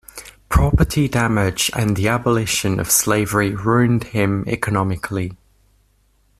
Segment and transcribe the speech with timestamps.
[0.49, 5.37] Property damage and the abolition of slavery ruined him economically.